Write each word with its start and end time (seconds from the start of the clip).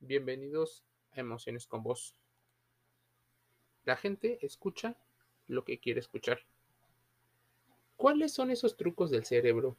Bienvenidos 0.00 0.84
a 1.12 1.20
Emociones 1.20 1.66
con 1.66 1.82
Voz. 1.82 2.14
La 3.84 3.96
gente 3.96 4.38
escucha 4.46 4.96
lo 5.48 5.64
que 5.64 5.80
quiere 5.80 5.98
escuchar. 5.98 6.38
¿Cuáles 7.96 8.32
son 8.32 8.52
esos 8.52 8.76
trucos 8.76 9.10
del 9.10 9.24
cerebro 9.24 9.76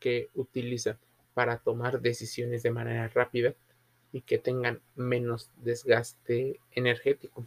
que 0.00 0.30
utiliza 0.34 0.98
para 1.34 1.58
tomar 1.58 2.00
decisiones 2.00 2.62
de 2.62 2.70
manera 2.70 3.06
rápida 3.08 3.54
y 4.12 4.22
que 4.22 4.38
tengan 4.38 4.80
menos 4.96 5.50
desgaste 5.56 6.58
energético? 6.70 7.46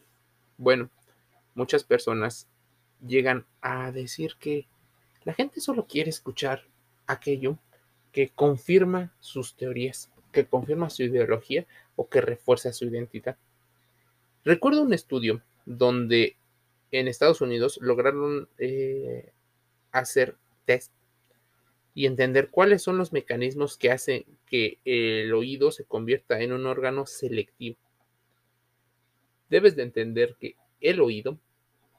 Bueno, 0.58 0.92
muchas 1.56 1.84
personas 1.84 2.48
llegan 3.06 3.48
a 3.60 3.92
decir 3.92 4.36
que 4.40 4.68
la 5.24 5.34
gente 5.34 5.62
solo 5.62 5.88
quiere 5.88 6.12
escuchar 6.12 6.64
aquello 7.08 7.58
que 8.12 8.30
confirma 8.30 9.12
sus 9.20 9.56
teorías, 9.56 10.12
que 10.32 10.46
confirma 10.46 10.92
su 10.92 11.02
ideología 11.04 11.66
o 11.98 12.08
que 12.08 12.22
refuerza 12.22 12.72
su 12.72 12.86
identidad. 12.86 13.38
Recuerdo 14.46 14.84
un 14.84 14.94
estudio 14.94 15.42
donde 15.66 16.38
en 16.92 17.10
Estados 17.10 17.42
Unidos 17.42 17.80
lograron 17.82 18.48
eh, 18.58 19.34
hacer 19.92 20.38
test 20.64 20.94
y 21.94 22.06
entender 22.06 22.50
cuáles 22.50 22.84
son 22.84 22.98
los 22.98 23.12
mecanismos 23.12 23.76
que 23.78 23.92
hacen 23.92 24.24
que 24.46 24.80
el 24.86 25.34
oído 25.34 25.72
se 25.72 25.84
convierta 25.84 26.40
en 26.40 26.54
un 26.54 26.66
órgano 26.66 27.06
selectivo. 27.08 27.78
Debes 29.50 29.76
de 29.76 29.84
entender 29.84 30.36
que 30.40 30.56
el 30.80 31.02
oído 31.02 31.40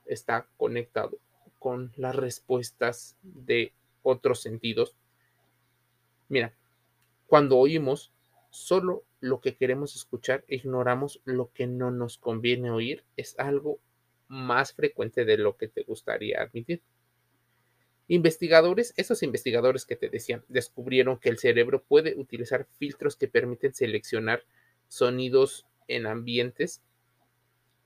está 0.06 0.46
conectado 0.56 1.18
con 1.58 1.92
las 1.96 2.14
respuestas 2.14 3.16
de 3.22 3.72
otros 4.02 4.40
sentidos. 4.40 4.94
Mira, 6.28 6.54
cuando 7.26 7.58
oímos 7.58 8.12
solo 8.50 9.04
lo 9.20 9.40
que 9.40 9.56
queremos 9.56 9.96
escuchar, 9.96 10.44
ignoramos 10.48 11.20
lo 11.24 11.52
que 11.52 11.66
no 11.66 11.90
nos 11.90 12.18
conviene 12.18 12.70
oír, 12.70 13.04
es 13.16 13.38
algo 13.38 13.80
más 14.28 14.72
frecuente 14.72 15.24
de 15.24 15.38
lo 15.38 15.56
que 15.56 15.68
te 15.68 15.82
gustaría 15.82 16.42
admitir. 16.42 16.82
Investigadores, 18.08 18.94
esos 18.96 19.22
investigadores 19.22 19.84
que 19.84 19.96
te 19.96 20.08
decían, 20.08 20.44
descubrieron 20.48 21.18
que 21.18 21.28
el 21.28 21.38
cerebro 21.38 21.82
puede 21.82 22.14
utilizar 22.16 22.66
filtros 22.78 23.16
que 23.16 23.28
permiten 23.28 23.74
seleccionar 23.74 24.44
sonidos 24.88 25.66
en 25.88 26.06
ambientes 26.06 26.82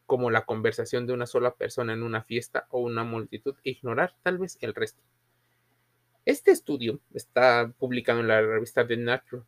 como 0.07 0.31
la 0.31 0.45
conversación 0.45 1.07
de 1.07 1.13
una 1.13 1.27
sola 1.27 1.55
persona 1.55 1.93
en 1.93 2.03
una 2.03 2.23
fiesta 2.23 2.67
o 2.71 2.81
una 2.81 3.03
multitud 3.03 3.57
e 3.65 3.71
ignorar 3.71 4.15
tal 4.23 4.39
vez 4.39 4.59
el 4.61 4.75
resto. 4.75 5.03
Este 6.25 6.53
estudio 6.53 7.01
está 7.15 7.73
publicado 7.79 8.21
en 8.21 8.29
la 8.29 8.41
revista 8.41 8.87
The 8.87 8.97
Nature. 8.97 9.43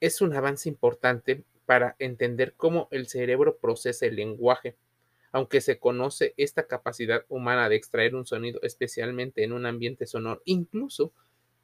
Es 0.00 0.20
un 0.20 0.34
avance 0.34 0.68
importante 0.68 1.44
para 1.66 1.94
entender 1.98 2.54
cómo 2.56 2.88
el 2.90 3.06
cerebro 3.06 3.58
procesa 3.58 4.06
el 4.06 4.16
lenguaje. 4.16 4.76
Aunque 5.30 5.60
se 5.60 5.78
conoce 5.78 6.34
esta 6.36 6.66
capacidad 6.66 7.24
humana 7.28 7.68
de 7.68 7.76
extraer 7.76 8.16
un 8.16 8.26
sonido, 8.26 8.60
especialmente 8.62 9.44
en 9.44 9.52
un 9.52 9.66
ambiente 9.66 10.06
sonoro, 10.06 10.42
incluso 10.44 11.12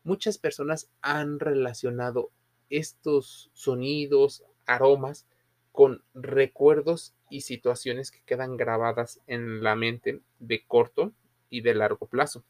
muchas 0.04 0.38
personas 0.38 0.88
han 1.00 1.40
relacionado 1.40 2.30
estos 2.70 3.50
sonidos, 3.54 4.44
aromas, 4.66 5.26
con 5.72 6.04
recuerdos 6.14 7.14
y 7.28 7.40
situaciones 7.40 8.10
que 8.10 8.22
quedan 8.24 8.56
grabadas 8.56 9.20
en 9.26 9.62
la 9.62 9.76
mente 9.76 10.20
de 10.38 10.64
corto 10.64 11.12
y 11.50 11.62
de 11.62 11.74
largo 11.74 12.06
plazo. 12.06 12.44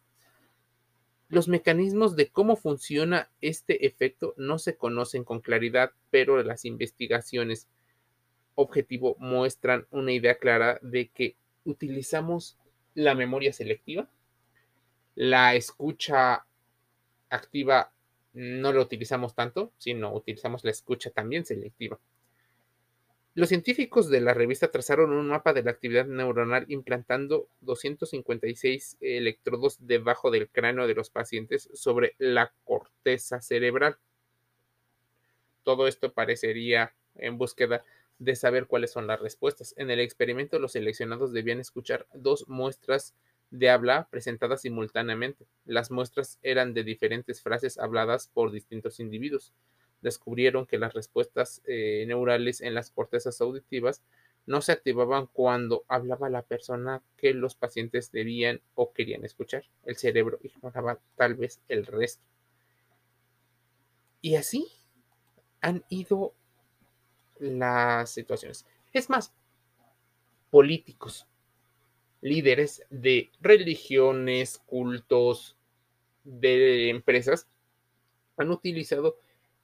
Los 1.28 1.48
mecanismos 1.48 2.14
de 2.14 2.28
cómo 2.28 2.56
funciona 2.56 3.30
este 3.40 3.86
efecto 3.86 4.34
no 4.36 4.58
se 4.58 4.76
conocen 4.76 5.24
con 5.24 5.40
claridad, 5.40 5.92
pero 6.10 6.42
las 6.42 6.64
investigaciones 6.64 7.68
objetivo 8.54 9.16
muestran 9.18 9.86
una 9.90 10.12
idea 10.12 10.38
clara 10.38 10.78
de 10.82 11.08
que 11.08 11.36
utilizamos 11.64 12.56
la 12.94 13.14
memoria 13.14 13.52
selectiva, 13.52 14.08
la 15.14 15.54
escucha 15.54 16.46
activa 17.28 17.92
no 18.32 18.72
la 18.72 18.82
utilizamos 18.82 19.34
tanto, 19.34 19.72
sino 19.78 20.14
utilizamos 20.14 20.62
la 20.64 20.70
escucha 20.70 21.10
también 21.10 21.44
selectiva. 21.44 21.98
Los 23.36 23.50
científicos 23.50 24.08
de 24.08 24.22
la 24.22 24.32
revista 24.32 24.70
trazaron 24.70 25.12
un 25.12 25.28
mapa 25.28 25.52
de 25.52 25.62
la 25.62 25.70
actividad 25.70 26.06
neuronal 26.06 26.64
implantando 26.68 27.50
256 27.60 28.96
electrodos 29.02 29.76
debajo 29.86 30.30
del 30.30 30.48
cráneo 30.48 30.86
de 30.86 30.94
los 30.94 31.10
pacientes 31.10 31.68
sobre 31.74 32.14
la 32.16 32.54
corteza 32.64 33.42
cerebral. 33.42 33.98
Todo 35.64 35.86
esto 35.86 36.14
parecería 36.14 36.94
en 37.14 37.36
búsqueda 37.36 37.84
de 38.18 38.36
saber 38.36 38.68
cuáles 38.68 38.92
son 38.92 39.06
las 39.06 39.20
respuestas. 39.20 39.74
En 39.76 39.90
el 39.90 40.00
experimento, 40.00 40.58
los 40.58 40.72
seleccionados 40.72 41.34
debían 41.34 41.60
escuchar 41.60 42.06
dos 42.14 42.48
muestras 42.48 43.14
de 43.50 43.68
habla 43.68 44.08
presentadas 44.10 44.62
simultáneamente. 44.62 45.44
Las 45.66 45.90
muestras 45.90 46.38
eran 46.42 46.72
de 46.72 46.84
diferentes 46.84 47.42
frases 47.42 47.76
habladas 47.76 48.30
por 48.32 48.50
distintos 48.50 48.98
individuos 48.98 49.52
descubrieron 50.02 50.66
que 50.66 50.78
las 50.78 50.94
respuestas 50.94 51.62
eh, 51.66 52.04
neurales 52.06 52.60
en 52.60 52.74
las 52.74 52.90
cortezas 52.90 53.40
auditivas 53.40 54.02
no 54.46 54.60
se 54.60 54.72
activaban 54.72 55.26
cuando 55.26 55.84
hablaba 55.88 56.30
la 56.30 56.42
persona 56.42 57.02
que 57.16 57.34
los 57.34 57.56
pacientes 57.56 58.12
debían 58.12 58.60
o 58.74 58.92
querían 58.92 59.24
escuchar. 59.24 59.64
El 59.84 59.96
cerebro 59.96 60.38
ignoraba 60.42 61.00
tal 61.16 61.34
vez 61.34 61.60
el 61.68 61.84
resto. 61.84 62.22
Y 64.22 64.36
así 64.36 64.68
han 65.60 65.84
ido 65.88 66.32
las 67.38 68.10
situaciones. 68.10 68.66
Es 68.92 69.10
más, 69.10 69.34
políticos, 70.50 71.26
líderes 72.20 72.82
de 72.90 73.30
religiones, 73.40 74.58
cultos, 74.66 75.56
de 76.24 76.90
empresas, 76.90 77.46
han 78.36 78.50
utilizado 78.50 79.18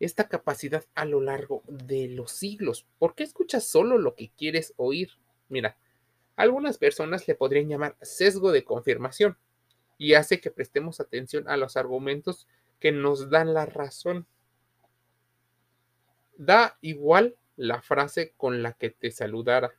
esta 0.04 0.28
capacidad 0.28 0.84
a 0.94 1.04
lo 1.04 1.20
largo 1.20 1.62
de 1.68 2.08
los 2.08 2.32
siglos. 2.32 2.86
¿Por 2.98 3.14
qué 3.14 3.22
escuchas 3.22 3.64
solo 3.64 3.98
lo 3.98 4.16
que 4.16 4.30
quieres 4.36 4.74
oír? 4.76 5.10
Mira, 5.48 5.76
algunas 6.34 6.76
personas 6.76 7.28
le 7.28 7.36
podrían 7.36 7.68
llamar 7.68 7.96
sesgo 8.02 8.50
de 8.50 8.64
confirmación 8.64 9.38
y 9.98 10.14
hace 10.14 10.40
que 10.40 10.50
prestemos 10.50 11.00
atención 11.00 11.48
a 11.48 11.56
los 11.56 11.76
argumentos 11.76 12.48
que 12.80 12.90
nos 12.90 13.30
dan 13.30 13.54
la 13.54 13.64
razón. 13.64 14.26
Da 16.36 16.78
igual 16.80 17.36
la 17.56 17.80
frase 17.80 18.32
con 18.36 18.62
la 18.62 18.72
que 18.72 18.90
te 18.90 19.12
saludara. 19.12 19.72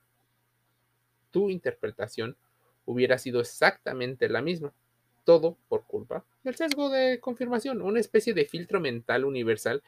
Tu 1.32 1.50
interpretación 1.50 2.38
hubiera 2.86 3.18
sido 3.18 3.42
exactamente 3.42 4.30
la 4.30 4.42
misma. 4.42 4.74
Todo 5.26 5.58
por 5.68 5.84
culpa 5.86 6.24
del 6.44 6.56
sesgo 6.56 6.90
de 6.90 7.20
confirmación, 7.20 7.82
una 7.82 8.00
especie 8.00 8.34
de 8.34 8.46
filtro 8.46 8.80
mental 8.80 9.26
universal 9.26 9.82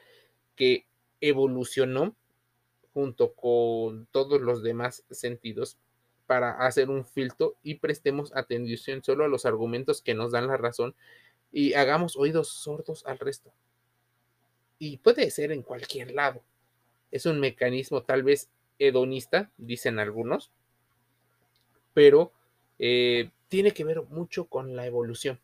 que 0.55 0.85
evolucionó 1.21 2.15
junto 2.93 3.33
con 3.33 4.07
todos 4.11 4.41
los 4.41 4.63
demás 4.63 5.03
sentidos 5.09 5.77
para 6.27 6.65
hacer 6.65 6.89
un 6.89 7.05
filtro 7.05 7.55
y 7.61 7.75
prestemos 7.75 8.35
atención 8.35 9.03
solo 9.03 9.25
a 9.25 9.27
los 9.27 9.45
argumentos 9.45 10.01
que 10.01 10.13
nos 10.13 10.31
dan 10.31 10.47
la 10.47 10.57
razón 10.57 10.95
y 11.51 11.73
hagamos 11.73 12.15
oídos 12.17 12.49
sordos 12.49 13.05
al 13.05 13.19
resto. 13.19 13.53
Y 14.79 14.97
puede 14.97 15.29
ser 15.31 15.51
en 15.51 15.61
cualquier 15.61 16.11
lado. 16.11 16.41
Es 17.11 17.25
un 17.25 17.39
mecanismo 17.39 18.03
tal 18.03 18.23
vez 18.23 18.49
hedonista, 18.79 19.51
dicen 19.57 19.99
algunos, 19.99 20.51
pero 21.93 22.33
eh, 22.77 23.29
tiene 23.47 23.71
que 23.71 23.85
ver 23.85 24.01
mucho 24.03 24.45
con 24.45 24.75
la 24.75 24.85
evolución. 24.85 25.39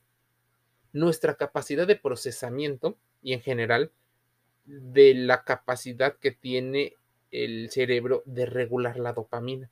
Nuestra 0.91 1.35
capacidad 1.35 1.87
de 1.87 1.95
procesamiento 1.95 2.97
y 3.23 3.33
en 3.33 3.41
general 3.41 3.91
de 4.65 5.13
la 5.13 5.43
capacidad 5.43 6.15
que 6.17 6.31
tiene 6.31 6.95
el 7.31 7.69
cerebro 7.71 8.23
de 8.25 8.45
regular 8.45 8.97
la 8.97 9.13
dopamina. 9.13 9.69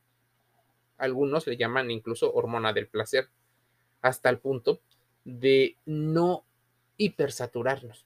Algunos 0.97 1.47
le 1.47 1.57
llaman 1.57 1.91
incluso 1.91 2.33
hormona 2.33 2.73
del 2.73 2.87
placer, 2.87 3.29
hasta 4.01 4.29
el 4.29 4.39
punto 4.39 4.79
de 5.23 5.75
no 5.85 6.43
hipersaturarnos. 6.97 8.05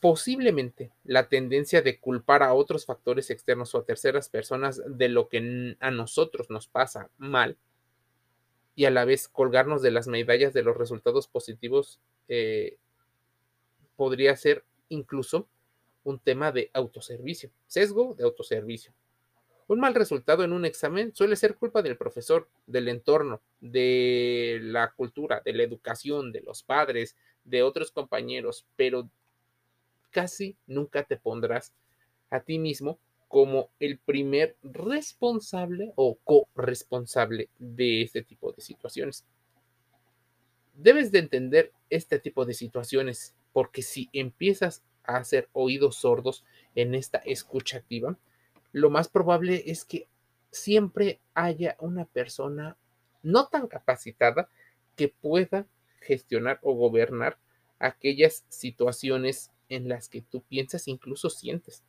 Posiblemente 0.00 0.90
la 1.04 1.28
tendencia 1.28 1.80
de 1.80 2.00
culpar 2.00 2.42
a 2.42 2.54
otros 2.54 2.86
factores 2.86 3.30
externos 3.30 3.74
o 3.74 3.78
a 3.78 3.84
terceras 3.84 4.28
personas 4.28 4.82
de 4.86 5.08
lo 5.08 5.28
que 5.28 5.76
a 5.78 5.90
nosotros 5.90 6.50
nos 6.50 6.66
pasa 6.66 7.08
mal 7.18 7.56
y 8.74 8.86
a 8.86 8.90
la 8.90 9.04
vez 9.04 9.28
colgarnos 9.28 9.80
de 9.80 9.92
las 9.92 10.08
medallas 10.08 10.54
de 10.54 10.62
los 10.62 10.76
resultados 10.76 11.28
positivos 11.28 12.00
eh, 12.28 12.78
podría 13.96 14.36
ser 14.36 14.64
incluso 14.88 15.48
un 16.04 16.18
tema 16.18 16.52
de 16.52 16.70
autoservicio, 16.72 17.50
sesgo 17.66 18.14
de 18.14 18.24
autoservicio. 18.24 18.92
Un 19.68 19.80
mal 19.80 19.94
resultado 19.94 20.44
en 20.44 20.52
un 20.52 20.64
examen 20.64 21.14
suele 21.14 21.36
ser 21.36 21.56
culpa 21.56 21.82
del 21.82 21.96
profesor, 21.96 22.48
del 22.66 22.88
entorno, 22.88 23.40
de 23.60 24.58
la 24.60 24.92
cultura, 24.92 25.40
de 25.44 25.52
la 25.52 25.62
educación, 25.62 26.32
de 26.32 26.42
los 26.42 26.62
padres, 26.62 27.16
de 27.44 27.62
otros 27.62 27.90
compañeros, 27.90 28.66
pero 28.76 29.08
casi 30.10 30.56
nunca 30.66 31.04
te 31.04 31.16
pondrás 31.16 31.72
a 32.30 32.40
ti 32.40 32.58
mismo 32.58 32.98
como 33.28 33.70
el 33.80 33.98
primer 33.98 34.56
responsable 34.62 35.92
o 35.96 36.18
corresponsable 36.22 37.48
de 37.58 38.02
este 38.02 38.22
tipo 38.22 38.52
de 38.52 38.60
situaciones. 38.60 39.24
Debes 40.74 41.12
de 41.12 41.20
entender 41.20 41.72
este 41.88 42.18
tipo 42.18 42.44
de 42.44 42.52
situaciones 42.52 43.34
porque 43.52 43.82
si 43.82 44.08
empiezas 44.12 44.82
a 45.04 45.16
hacer 45.16 45.48
oídos 45.52 45.96
sordos 45.96 46.44
en 46.74 46.94
esta 46.94 47.18
escucha 47.18 47.78
activa, 47.78 48.16
lo 48.72 48.90
más 48.90 49.08
probable 49.08 49.64
es 49.66 49.84
que 49.84 50.08
siempre 50.50 51.20
haya 51.34 51.76
una 51.80 52.04
persona 52.04 52.76
no 53.22 53.48
tan 53.48 53.68
capacitada 53.68 54.48
que 54.96 55.08
pueda 55.08 55.66
gestionar 56.00 56.58
o 56.62 56.74
gobernar 56.74 57.38
aquellas 57.78 58.44
situaciones 58.48 59.50
en 59.68 59.88
las 59.88 60.08
que 60.08 60.22
tú 60.22 60.42
piensas, 60.42 60.88
incluso 60.88 61.30
sientes. 61.30 61.82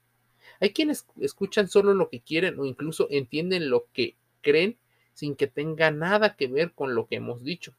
Hay 0.60 0.72
quienes 0.72 1.06
escuchan 1.20 1.68
solo 1.68 1.94
lo 1.94 2.10
que 2.10 2.22
quieren 2.22 2.60
o 2.60 2.66
incluso 2.66 3.08
entienden 3.10 3.70
lo 3.70 3.88
que 3.94 4.16
creen 4.42 4.78
sin 5.14 5.36
que 5.36 5.48
tenga 5.48 5.92
nada 5.92 6.36
que 6.36 6.48
ver 6.48 6.74
con 6.74 6.96
lo 6.96 7.08
que 7.08 7.18
hemos 7.18 7.44
dicho. 7.44 7.76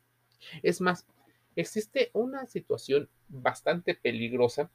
Es 0.62 0.80
más, 0.80 1.06
existe 1.56 2.10
una 2.12 2.46
situación 2.46 3.08
bastante 3.28 3.94
peligrosa 3.94 4.70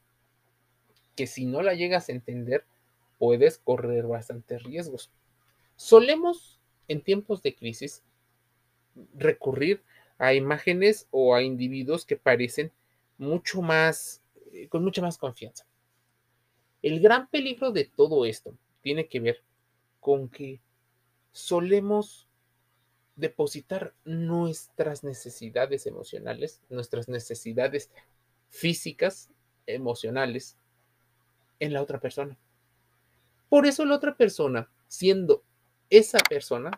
que 1.15 1.27
si 1.27 1.45
no 1.45 1.61
la 1.61 1.73
llegas 1.73 2.09
a 2.09 2.13
entender, 2.13 2.63
puedes 3.17 3.57
correr 3.57 4.07
bastantes 4.07 4.63
riesgos. 4.63 5.11
Solemos, 5.75 6.59
en 6.87 7.01
tiempos 7.01 7.41
de 7.43 7.55
crisis, 7.55 8.03
recurrir 9.15 9.83
a 10.17 10.33
imágenes 10.33 11.07
o 11.11 11.35
a 11.35 11.41
individuos 11.41 12.05
que 12.05 12.17
parecen 12.17 12.71
mucho 13.17 13.61
más, 13.61 14.21
eh, 14.53 14.67
con 14.69 14.83
mucha 14.83 15.01
más 15.01 15.17
confianza. 15.17 15.65
El 16.81 17.01
gran 17.01 17.27
peligro 17.27 17.71
de 17.71 17.85
todo 17.85 18.25
esto 18.25 18.55
tiene 18.81 19.07
que 19.07 19.19
ver 19.19 19.43
con 19.99 20.29
que 20.29 20.61
solemos 21.31 22.27
depositar 23.17 23.93
nuestras 24.05 25.03
necesidades 25.03 25.85
emocionales, 25.85 26.61
nuestras 26.69 27.09
necesidades 27.09 27.91
físicas, 28.49 29.29
emocionales, 29.65 30.57
en 31.59 31.73
la 31.73 31.81
otra 31.81 31.99
persona. 31.99 32.37
Por 33.49 33.65
eso 33.65 33.85
la 33.85 33.95
otra 33.95 34.15
persona, 34.15 34.69
siendo 34.87 35.43
esa 35.89 36.19
persona, 36.19 36.71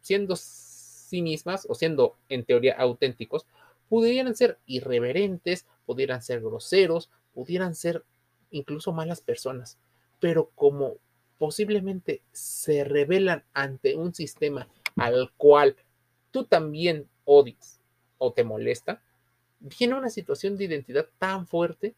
siendo 0.00 0.36
sí 0.36 1.22
mismas 1.22 1.66
o 1.68 1.74
siendo 1.74 2.16
en 2.28 2.44
teoría 2.44 2.76
auténticos, 2.78 3.46
pudieran 3.88 4.34
ser 4.34 4.58
irreverentes, 4.66 5.66
pudieran 5.86 6.22
ser 6.22 6.40
groseros, 6.40 7.10
pudieran 7.34 7.74
ser 7.74 8.04
incluso 8.50 8.92
malas 8.92 9.20
personas, 9.20 9.78
pero 10.20 10.50
como 10.54 10.96
posiblemente 11.38 12.22
se 12.32 12.84
revelan 12.84 13.44
ante 13.52 13.96
un 13.96 14.14
sistema 14.14 14.68
al 14.96 15.32
cual 15.36 15.76
tú 16.30 16.44
también 16.44 17.08
odias 17.24 17.80
o 18.18 18.32
te 18.32 18.44
molesta, 18.44 19.02
viene 19.60 19.94
una 19.94 20.10
situación 20.10 20.56
de 20.56 20.64
identidad 20.64 21.06
tan 21.18 21.46
fuerte 21.46 21.94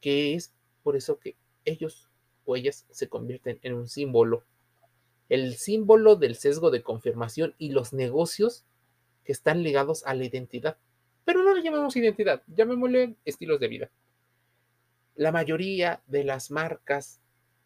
que 0.00 0.34
es 0.34 0.52
por 0.82 0.96
eso 0.96 1.18
que 1.18 1.36
ellos 1.64 2.08
o 2.44 2.56
ellas 2.56 2.86
se 2.90 3.08
convierten 3.08 3.58
en 3.62 3.74
un 3.74 3.88
símbolo. 3.88 4.44
El 5.28 5.56
símbolo 5.56 6.16
del 6.16 6.36
sesgo 6.36 6.70
de 6.70 6.82
confirmación 6.82 7.54
y 7.58 7.70
los 7.70 7.92
negocios 7.92 8.64
que 9.24 9.32
están 9.32 9.62
ligados 9.62 10.04
a 10.06 10.14
la 10.14 10.24
identidad. 10.24 10.76
Pero 11.24 11.42
no 11.42 11.54
le 11.54 11.62
llamamos 11.62 11.96
identidad, 11.96 12.42
llamémosle 12.46 13.14
estilos 13.24 13.58
de 13.58 13.68
vida 13.68 13.90
la 15.14 15.32
mayoría 15.32 16.02
de 16.06 16.24
las 16.24 16.50
marcas 16.50 17.20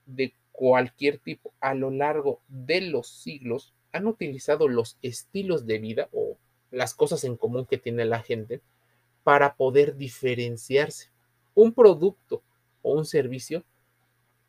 de 0.06 0.34
cualquier 0.52 1.18
tipo 1.18 1.52
a 1.60 1.74
lo 1.74 1.90
largo 1.90 2.40
de 2.48 2.80
los 2.80 3.08
siglos 3.08 3.74
han 3.92 4.06
utilizado 4.06 4.68
los 4.68 4.98
estilos 5.02 5.66
de 5.66 5.78
vida 5.78 6.08
o 6.12 6.36
las 6.70 6.94
cosas 6.94 7.24
en 7.24 7.36
común 7.36 7.64
que 7.64 7.78
tiene 7.78 8.04
la 8.04 8.20
gente 8.20 8.60
para 9.28 9.56
poder 9.56 9.94
diferenciarse. 9.94 11.10
Un 11.54 11.74
producto 11.74 12.42
o 12.80 12.94
un 12.94 13.04
servicio 13.04 13.62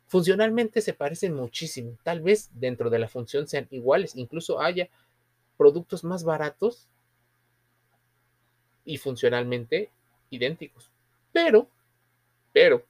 funcionalmente 0.06 0.80
se 0.80 0.94
parecen 0.94 1.34
muchísimo. 1.34 1.98
Tal 2.02 2.22
vez 2.22 2.48
dentro 2.54 2.88
de 2.88 2.98
la 2.98 3.06
función 3.06 3.46
sean 3.46 3.68
iguales, 3.70 4.16
incluso 4.16 4.58
haya 4.58 4.88
productos 5.58 6.02
más 6.02 6.24
baratos 6.24 6.88
y 8.86 8.96
funcionalmente 8.96 9.90
idénticos. 10.30 10.90
Pero, 11.30 11.68
pero, 12.50 12.82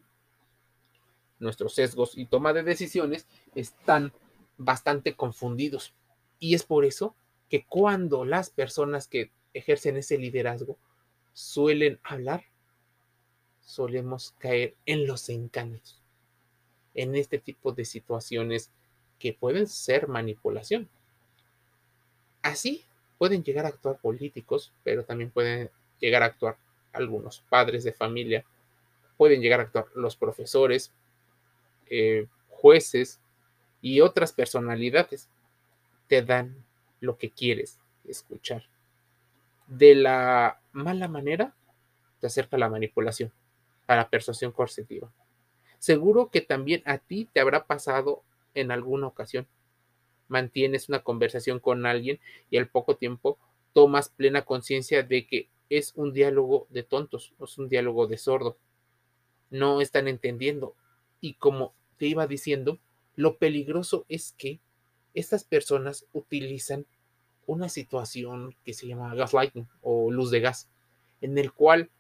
nuestros 1.41 1.75
sesgos 1.75 2.17
y 2.17 2.27
toma 2.27 2.53
de 2.53 2.63
decisiones 2.63 3.27
están 3.57 4.13
bastante 4.59 5.17
confundidos. 5.17 5.93
Y 6.39 6.55
es 6.55 6.63
por 6.63 6.85
eso 6.85 7.17
que 7.49 7.65
cuando 7.65 8.25
las 8.25 8.49
personas 8.49 9.09
que 9.09 9.33
ejercen 9.55 9.97
ese 9.97 10.19
liderazgo 10.19 10.79
suelen 11.32 11.99
hablar, 12.03 12.44
solemos 13.61 14.35
caer 14.38 14.75
en 14.87 15.06
los 15.06 15.29
encantos, 15.29 16.00
en 16.94 17.15
este 17.15 17.38
tipo 17.38 17.73
de 17.73 17.85
situaciones 17.85 18.71
que 19.19 19.32
pueden 19.32 19.67
ser 19.67 20.09
manipulación. 20.09 20.88
Así 22.43 22.85
pueden 23.19 23.44
llegar 23.44 23.67
a 23.67 23.69
actuar 23.69 23.99
políticos, 23.99 24.73
pero 24.82 25.05
también 25.05 25.31
pueden 25.31 25.71
llegar 26.00 26.23
a 26.23 26.27
actuar 26.27 26.56
algunos 26.93 27.41
padres 27.49 27.85
de 27.85 27.93
familia, 27.93 28.44
pueden 29.17 29.41
llegar 29.41 29.61
a 29.61 29.65
actuar 29.65 29.87
los 29.94 30.17
profesores, 30.17 30.93
eh, 31.91 32.26
jueces 32.49 33.21
y 33.81 34.00
otras 34.00 34.33
personalidades 34.33 35.29
te 36.09 36.23
dan 36.23 36.65
lo 37.00 37.19
que 37.19 37.31
quieres 37.31 37.79
escuchar. 38.05 38.65
De 39.67 39.94
la 39.94 40.60
mala 40.73 41.09
manera, 41.09 41.55
te 42.21 42.27
acerca 42.27 42.59
la 42.59 42.69
manipulación, 42.69 43.33
a 43.87 43.97
la 43.97 44.09
persuasión 44.09 44.53
coercitiva. 44.53 45.11
Seguro 45.79 46.31
que 46.31 46.41
también 46.41 46.83
a 46.85 46.99
ti 46.99 47.29
te 47.33 47.41
habrá 47.41 47.67
pasado 47.67 48.23
en 48.55 48.71
alguna 48.71 49.07
ocasión. 49.07 49.47
Mantienes 50.29 50.89
una 50.89 51.03
conversación 51.03 51.59
con 51.59 51.87
alguien 51.87 52.21
y 52.51 52.59
al 52.59 52.69
poco 52.69 52.97
tiempo 52.97 53.39
tomas 53.73 54.11
plena 54.11 54.45
conciencia 54.45 55.03
de 55.03 55.27
que 55.27 55.49
es 55.71 55.93
un 55.95 56.13
diálogo 56.13 56.67
de 56.71 56.83
tontos, 56.83 57.33
es 57.41 57.59
un 57.59 57.69
diálogo 57.69 58.07
de 58.07 58.19
sordo. 58.19 58.59
No 59.51 59.81
están 59.81 60.09
entendiendo. 60.09 60.75
Y 61.21 61.35
como 61.35 61.75
te 61.97 62.07
iba 62.07 62.27
diciendo, 62.27 62.79
lo 63.17 63.37
peligroso 63.37 64.05
es 64.09 64.35
que 64.37 64.61
estas 65.15 65.45
personas 65.45 66.07
utilizan 66.12 66.87
una 67.50 67.69
situación 67.69 68.54
que 68.64 68.73
se 68.75 68.87
llama 68.87 69.12
gaslighting 69.12 69.66
o 69.83 70.12
luz 70.12 70.30
de 70.30 70.38
gas, 70.38 70.69
en 71.21 71.37
el 71.37 71.52
cual 71.52 71.90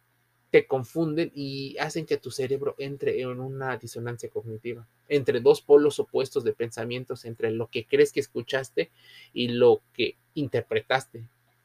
te 0.52 0.68
confunden 0.68 1.32
y 1.34 1.76
hacen 1.78 2.06
que 2.06 2.18
tu 2.18 2.30
cerebro 2.30 2.76
entre 2.78 3.20
en 3.20 3.40
una 3.40 3.76
disonancia 3.76 4.30
cognitiva, 4.30 4.86
entre 5.08 5.40
dos 5.40 5.60
polos 5.60 5.98
opuestos 5.98 6.44
de 6.44 6.52
pensamientos, 6.52 7.24
entre 7.24 7.50
lo 7.50 7.66
que 7.66 7.84
crees 7.84 8.12
que 8.12 8.20
escuchaste 8.20 8.90
y 9.32 9.48
lo 9.48 9.80
que 9.92 10.16
interpretaste 10.34 11.24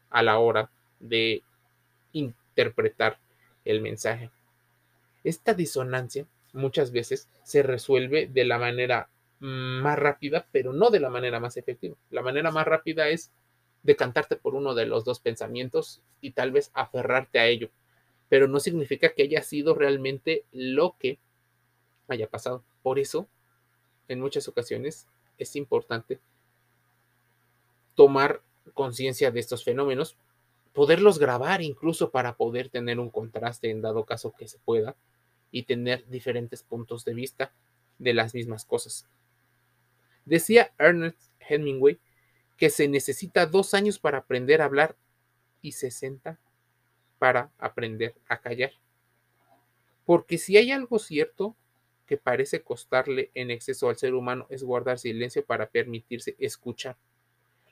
a 0.10 0.24
la 0.24 0.40
hora 0.40 0.72
de 1.00 1.44
interpretar 2.12 3.20
el 3.66 3.82
mensaje. 3.82 4.32
Esta 5.24 5.54
disonancia 5.54 6.26
muchas 6.54 6.92
veces 6.92 7.30
se 7.44 7.62
resuelve 7.62 8.26
de 8.26 8.46
la 8.46 8.58
manera 8.58 9.10
más 9.40 10.00
rápida, 10.00 10.48
pero 10.52 10.74
no 10.74 10.90
de 10.90 11.00
la 11.00 11.12
manera 11.12 11.40
más 11.40 11.56
efectiva. 11.58 11.96
La 12.10 12.24
manera 12.24 12.50
más 12.50 12.66
rápida 12.66 13.10
es 13.10 13.32
decantarte 13.86 14.36
por 14.36 14.56
uno 14.56 14.74
de 14.74 14.88
los 14.88 15.06
dos 15.06 15.20
pensamientos 15.20 16.02
y 16.20 16.32
tal 16.32 16.52
vez 16.52 16.72
aferrarte 16.74 17.40
a 17.40 17.46
ello, 17.46 17.70
pero 18.30 18.48
no 18.48 18.60
significa 18.60 19.14
que 19.14 19.24
haya 19.24 19.44
sido 19.44 19.76
realmente 19.76 20.44
lo 20.52 20.98
que 20.98 21.20
haya 22.08 22.28
pasado. 22.28 22.64
Por 22.82 22.98
eso, 22.98 23.28
en 24.08 24.20
muchas 24.20 24.48
ocasiones 24.48 25.08
es 25.38 25.56
importante 25.56 26.20
tomar 27.94 28.42
conciencia 28.74 29.30
de 29.30 29.40
estos 29.40 29.64
fenómenos, 29.64 30.18
poderlos 30.74 31.20
grabar 31.20 31.62
incluso 31.62 32.10
para 32.10 32.36
poder 32.36 32.70
tener 32.70 33.00
un 33.00 33.12
contraste 33.12 33.70
en 33.70 33.82
dado 33.82 34.04
caso 34.04 34.34
que 34.36 34.48
se 34.48 34.58
pueda 34.58 34.96
y 35.52 35.64
tener 35.64 36.08
diferentes 36.08 36.64
puntos 36.64 37.06
de 37.06 37.14
vista 37.14 37.54
de 38.00 38.16
las 38.16 38.34
mismas 38.34 38.66
cosas. 38.66 39.08
Decía 40.26 40.74
Ernest 40.80 41.20
Hemingway 41.40 42.00
que 42.58 42.70
se 42.70 42.88
necesita 42.88 43.46
dos 43.46 43.74
años 43.74 44.00
para 44.00 44.20
aprender 44.20 44.62
a 44.62 44.66
hablar 44.66 44.96
y 45.62 45.74
60 45.74 46.40
para 47.20 47.52
aprender 47.58 48.16
a 48.28 48.40
callar. 48.40 48.72
Porque 50.06 50.38
si 50.38 50.58
hay 50.58 50.72
algo 50.72 51.00
cierto 51.00 51.56
que 52.06 52.18
parece 52.18 52.62
costarle 52.62 53.32
en 53.34 53.50
exceso 53.50 53.90
al 53.90 53.98
ser 53.98 54.14
humano 54.14 54.46
es 54.50 54.64
guardar 54.64 55.00
silencio 55.00 55.44
para 55.44 55.70
permitirse 55.70 56.36
escuchar. 56.40 56.98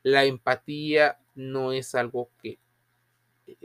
La 0.02 0.26
empatía 0.26 1.20
no 1.36 1.72
es 1.72 1.94
algo 1.94 2.30
que 2.42 2.58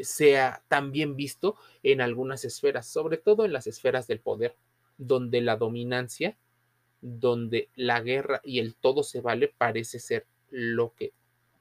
sea 0.03 0.63
también 0.69 1.17
visto 1.17 1.57
en 1.83 2.01
algunas 2.01 2.45
esferas, 2.45 2.87
sobre 2.87 3.17
todo 3.17 3.45
en 3.45 3.53
las 3.53 3.67
esferas 3.67 4.07
del 4.07 4.21
poder, 4.21 4.57
donde 4.99 5.41
la 5.41 5.57
dominancia 5.57 6.37
donde 7.01 7.69
la 7.75 8.01
guerra 8.01 8.41
y 8.45 8.59
el 8.59 8.75
todo 8.75 9.03
se 9.03 9.21
vale 9.21 9.53
parece 9.57 9.99
ser 9.99 10.27
lo 10.51 10.95
que 10.95 11.13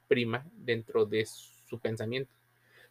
prima 0.08 0.46
dentro 0.54 1.06
de 1.06 1.26
su 1.26 1.80
pensamiento. 1.80 2.34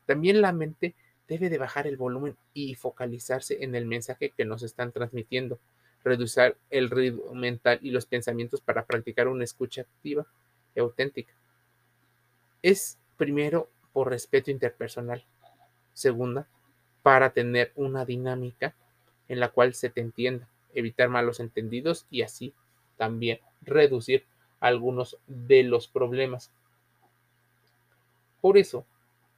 También 0.04 0.40
la 0.40 0.52
mente 0.52 0.94
debe 1.28 1.50
de 1.50 1.58
bajar 1.58 1.86
el 1.86 1.96
volumen 1.96 2.36
y 2.54 2.74
focalizarse 2.74 3.64
en 3.64 3.74
el 3.74 3.86
mensaje 3.86 4.30
que 4.30 4.44
nos 4.44 4.62
están 4.62 4.92
transmitiendo, 4.92 5.58
reducir 6.04 6.56
el 6.70 6.90
ritmo 6.90 7.34
mental 7.34 7.78
y 7.82 7.90
los 7.90 8.06
pensamientos 8.06 8.60
para 8.60 8.84
practicar 8.86 9.28
una 9.28 9.44
escucha 9.44 9.82
activa 9.82 10.26
y 10.74 10.80
auténtica. 10.80 11.32
Es 12.62 12.98
primero 13.16 13.68
por 13.92 14.10
respeto 14.10 14.50
interpersonal. 14.50 15.24
Segunda, 15.92 16.48
para 17.02 17.30
tener 17.30 17.72
una 17.74 18.04
dinámica 18.04 18.74
en 19.28 19.40
la 19.40 19.48
cual 19.48 19.74
se 19.74 19.90
te 19.90 20.00
entienda, 20.00 20.48
evitar 20.74 21.08
malos 21.08 21.40
entendidos 21.40 22.06
y 22.10 22.22
así 22.22 22.54
también 22.96 23.40
reducir 23.62 24.24
algunos 24.60 25.18
de 25.26 25.62
los 25.62 25.88
problemas. 25.88 26.50
Por 28.40 28.58
eso 28.58 28.84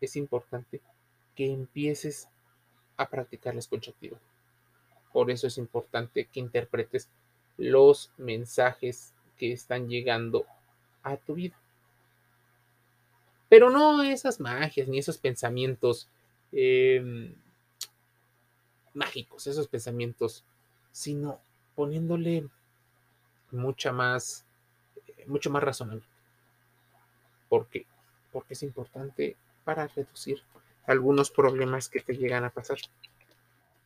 es 0.00 0.16
importante 0.16 0.80
que 1.34 1.52
empieces 1.52 2.28
a 2.96 3.08
practicar 3.08 3.54
la 3.54 3.60
escucha 3.60 3.90
activa. 3.90 4.18
Por 5.12 5.30
eso 5.30 5.46
es 5.46 5.58
importante 5.58 6.26
que 6.26 6.40
interpretes 6.40 7.08
los 7.56 8.12
mensajes 8.16 9.14
que 9.36 9.52
están 9.52 9.88
llegando 9.88 10.44
a 11.02 11.16
tu 11.16 11.34
vida. 11.34 11.56
Pero 13.48 13.70
no 13.70 14.02
esas 14.02 14.40
magias 14.40 14.88
ni 14.88 14.98
esos 14.98 15.16
pensamientos 15.16 16.08
em, 16.52 17.34
mágicos, 18.92 19.46
esos 19.46 19.68
pensamientos, 19.68 20.44
sino 20.92 21.40
poniéndole 21.74 22.48
mucha 23.50 23.92
más, 23.92 24.44
mucho 25.26 25.50
más 25.50 25.62
razonamiento. 25.62 26.08
¿Por 27.48 27.68
qué? 27.68 27.86
Porque 28.32 28.54
es 28.54 28.62
importante 28.62 29.36
para 29.64 29.86
reducir 29.88 30.42
algunos 30.86 31.30
problemas 31.30 31.88
que 31.88 32.00
te 32.00 32.16
llegan 32.16 32.44
a 32.44 32.50
pasar. 32.50 32.78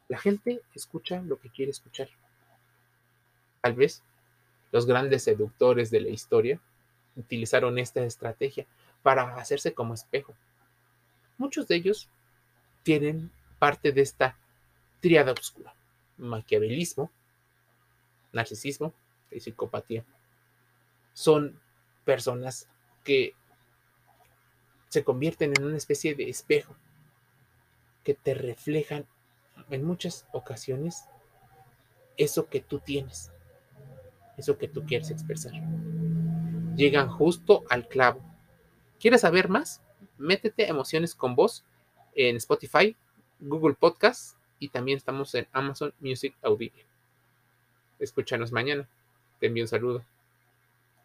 La 0.08 0.18
gente 0.18 0.62
escucha 0.74 1.20
lo 1.22 1.38
que 1.38 1.48
quiere 1.48 1.70
escuchar. 1.70 2.08
Tal 3.60 3.74
vez 3.74 4.02
los 4.72 4.86
grandes 4.86 5.24
seductores 5.24 5.90
de 5.90 6.00
la 6.00 6.08
historia 6.08 6.60
utilizaron 7.16 7.78
esta 7.78 8.02
estrategia 8.04 8.66
para 9.02 9.34
hacerse 9.36 9.74
como 9.74 9.94
espejo. 9.94 10.34
Muchos 11.38 11.66
de 11.68 11.76
ellos 11.76 12.08
tienen 12.82 13.30
parte 13.58 13.92
de 13.92 14.00
esta 14.00 14.36
triada 15.00 15.32
oscura, 15.32 15.74
maquiavelismo, 16.16 17.10
narcisismo 18.32 18.92
y 19.30 19.40
psicopatía. 19.40 20.04
Son 21.12 21.60
personas 22.04 22.68
que 23.04 23.34
se 24.88 25.04
convierten 25.04 25.52
en 25.56 25.64
una 25.64 25.76
especie 25.76 26.14
de 26.14 26.28
espejo 26.28 26.76
que 28.04 28.14
te 28.14 28.34
reflejan 28.34 29.06
en 29.70 29.84
muchas 29.84 30.26
ocasiones 30.32 31.04
eso 32.16 32.48
que 32.48 32.60
tú 32.60 32.78
tienes, 32.78 33.32
eso 34.36 34.58
que 34.58 34.68
tú 34.68 34.84
quieres 34.84 35.10
expresar. 35.10 35.52
Llegan 36.76 37.08
justo 37.08 37.64
al 37.68 37.88
clavo. 37.88 38.20
¿Quieres 39.00 39.22
saber 39.22 39.48
más? 39.48 39.82
Métete 40.18 40.68
Emociones 40.68 41.14
con 41.14 41.34
Voz 41.34 41.64
en 42.14 42.36
Spotify, 42.36 42.96
Google 43.40 43.74
Podcast 43.74 44.36
y 44.58 44.68
también 44.68 44.96
estamos 44.96 45.34
en 45.34 45.46
Amazon 45.52 45.92
Music 46.00 46.36
Audio. 46.42 46.70
Escúchanos 47.98 48.52
mañana. 48.52 48.88
Te 49.40 49.46
envío 49.46 49.64
un 49.64 49.68
saludo. 49.68 50.04